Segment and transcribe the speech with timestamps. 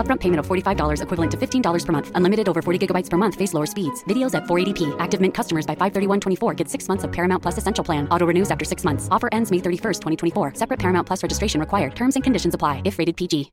[0.00, 2.10] Upfront payment of $45 equivalent to $15 per month.
[2.14, 3.34] Unlimited over 40 gigabytes per month.
[3.34, 4.02] Face lower speeds.
[4.04, 4.96] Videos at 480p.
[4.98, 8.08] Active Mint customers by 531.24 get six months of Paramount Plus Essential Plan.
[8.10, 9.06] Auto renews after six months.
[9.10, 10.54] Offer ends May 31st, 2024.
[10.54, 11.94] Separate Paramount Plus registration required.
[11.94, 13.52] Terms and conditions apply if rated PG.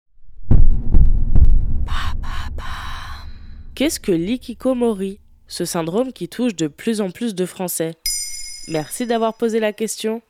[3.75, 5.19] Qu'est-ce que l'ikikomori?
[5.47, 7.93] Ce syndrome qui touche de plus en plus de Français.
[8.67, 10.21] Merci d'avoir posé la question.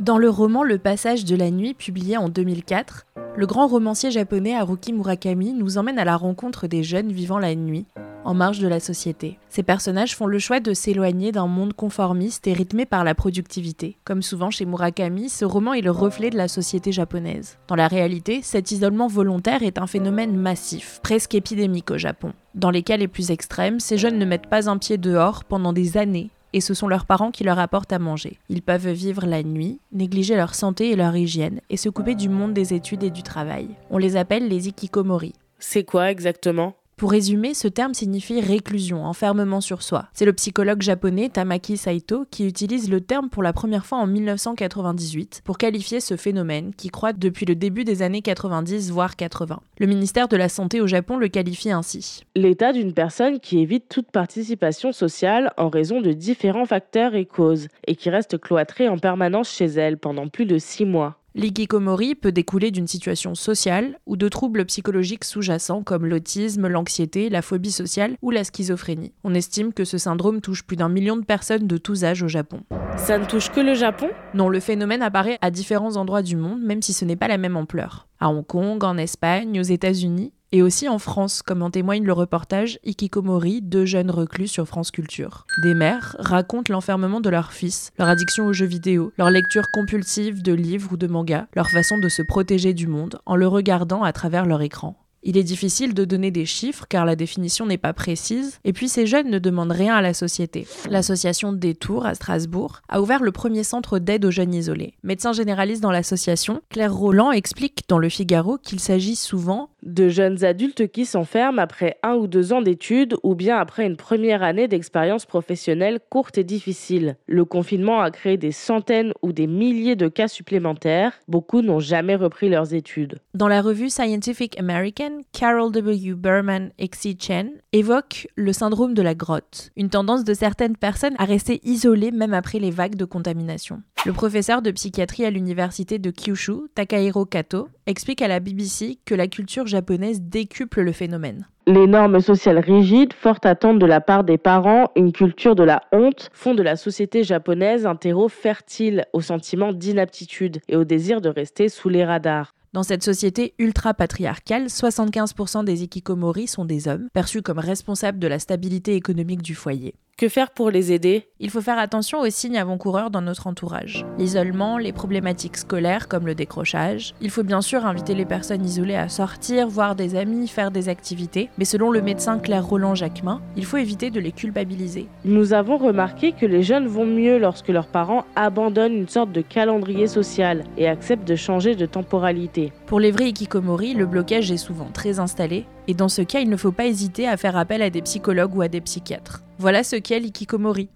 [0.00, 3.04] Dans le roman Le Passage de la nuit, publié en 2004,
[3.36, 7.56] le grand romancier japonais Haruki Murakami nous emmène à la rencontre des jeunes vivant la
[7.56, 7.84] nuit,
[8.24, 9.40] en marge de la société.
[9.48, 13.98] Ces personnages font le choix de s'éloigner d'un monde conformiste et rythmé par la productivité.
[14.04, 17.58] Comme souvent chez Murakami, ce roman est le reflet de la société japonaise.
[17.66, 22.34] Dans la réalité, cet isolement volontaire est un phénomène massif, presque épidémique au Japon.
[22.54, 25.72] Dans les cas les plus extrêmes, ces jeunes ne mettent pas un pied dehors pendant
[25.72, 28.38] des années et ce sont leurs parents qui leur apportent à manger.
[28.48, 32.28] Ils peuvent vivre la nuit, négliger leur santé et leur hygiène, et se couper du
[32.28, 33.68] monde des études et du travail.
[33.90, 35.34] On les appelle les ikikomori.
[35.58, 36.74] C'est quoi exactement?
[36.98, 40.06] Pour résumer, ce terme signifie réclusion, enfermement sur soi.
[40.12, 44.08] C'est le psychologue japonais Tamaki Saito qui utilise le terme pour la première fois en
[44.08, 49.60] 1998 pour qualifier ce phénomène qui croît depuis le début des années 90 voire 80.
[49.78, 52.24] Le ministère de la Santé au Japon le qualifie ainsi.
[52.34, 57.68] L'état d'une personne qui évite toute participation sociale en raison de différents facteurs et causes
[57.86, 61.17] et qui reste cloîtrée en permanence chez elle pendant plus de six mois.
[61.34, 67.42] L'ikikomori peut découler d'une situation sociale ou de troubles psychologiques sous-jacents comme l'autisme, l'anxiété, la
[67.42, 69.12] phobie sociale ou la schizophrénie.
[69.24, 72.28] On estime que ce syndrome touche plus d'un million de personnes de tous âges au
[72.28, 72.62] Japon.
[72.96, 74.08] Ça ne touche que le Japon?
[74.34, 77.38] Non, le phénomène apparaît à différents endroits du monde, même si ce n'est pas la
[77.38, 78.08] même ampleur.
[78.20, 82.12] À Hong Kong, en Espagne, aux États-Unis, et aussi en France, comme en témoigne le
[82.12, 85.46] reportage Ikikomori, deux jeunes reclus sur France Culture.
[85.62, 90.42] Des mères racontent l'enfermement de leur fils, leur addiction aux jeux vidéo, leur lecture compulsive
[90.42, 94.02] de livres ou de mangas, leur façon de se protéger du monde en le regardant
[94.02, 94.96] à travers leur écran.
[95.22, 98.88] Il est difficile de donner des chiffres car la définition n'est pas précise, et puis
[98.88, 100.66] ces jeunes ne demandent rien à la société.
[100.88, 104.94] L'association Détour à Strasbourg a ouvert le premier centre d'aide aux jeunes isolés.
[105.02, 110.44] Médecin généraliste dans l'association, Claire Roland explique dans Le Figaro qu'il s'agit souvent de jeunes
[110.44, 114.68] adultes qui s'enferment après un ou deux ans d'études ou bien après une première année
[114.68, 117.16] d'expérience professionnelle courte et difficile.
[117.26, 121.12] Le confinement a créé des centaines ou des milliers de cas supplémentaires.
[121.28, 123.18] Beaucoup n'ont jamais repris leurs études.
[123.34, 126.14] Dans la revue Scientific American, Carol W.
[126.14, 131.14] Berman et Xi Chen évoquent le syndrome de la grotte, une tendance de certaines personnes
[131.18, 133.82] à rester isolées même après les vagues de contamination.
[134.06, 139.14] Le professeur de psychiatrie à l'université de Kyushu, Takahiro Kato, explique à la BBC que
[139.14, 141.46] la culture japonaise décuple le phénomène.
[141.66, 145.82] Les normes sociales rigides, fortes attentes de la part des parents, une culture de la
[145.92, 151.20] honte font de la société japonaise un terreau fertile au sentiment d'inaptitude et au désir
[151.20, 152.54] de rester sous les radars.
[152.74, 158.38] Dans cette société ultra-patriarcale, 75% des ikikomori sont des hommes, perçus comme responsables de la
[158.38, 159.94] stabilité économique du foyer.
[160.18, 161.28] Que faire pour les aider?
[161.38, 164.04] Il faut faire attention aux signes avant-coureurs dans notre entourage.
[164.18, 167.14] L'isolement, les problématiques scolaires comme le décrochage.
[167.20, 170.88] Il faut bien sûr inviter les personnes isolées à sortir, voir des amis, faire des
[170.88, 175.06] activités, mais selon le médecin Claire Roland Jacquemin, il faut éviter de les culpabiliser.
[175.24, 179.40] Nous avons remarqué que les jeunes vont mieux lorsque leurs parents abandonnent une sorte de
[179.40, 182.72] calendrier social et acceptent de changer de temporalité.
[182.86, 186.50] Pour les vrais ikikomori, le blocage est souvent très installé, et dans ce cas, il
[186.50, 189.44] ne faut pas hésiter à faire appel à des psychologues ou à des psychiatres.
[189.60, 190.88] Voilà ce qu'est l'ikikomori.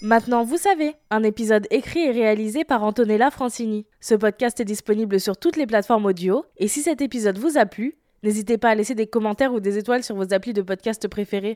[0.00, 3.84] Maintenant, vous savez, un épisode écrit et réalisé par Antonella Francini.
[4.00, 7.66] Ce podcast est disponible sur toutes les plateformes audio, et si cet épisode vous a
[7.66, 11.06] plu, n'hésitez pas à laisser des commentaires ou des étoiles sur vos applis de podcast
[11.06, 11.54] préférés.